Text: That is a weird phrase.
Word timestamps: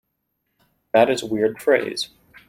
That 0.93 1.11
is 1.11 1.21
a 1.21 1.27
weird 1.27 1.61
phrase. 1.61 2.09